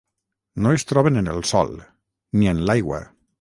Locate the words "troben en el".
0.91-1.45